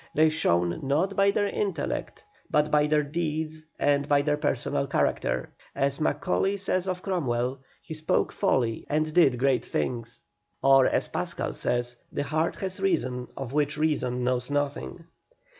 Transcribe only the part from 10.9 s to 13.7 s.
Pascal says, the heart has reason of